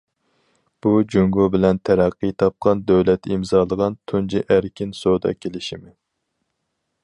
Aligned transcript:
بۇ 0.85 0.93
جۇڭگو 1.15 1.45
بىلەن 1.55 1.79
تەرەققىي 1.89 2.33
تاپقان 2.43 2.81
دۆلەت 2.93 3.31
ئىمزالىغان 3.35 3.99
تۇنجى 4.13 4.43
ئەركىن 4.57 4.99
سودا 5.03 5.37
كېلىشىمى. 5.43 5.95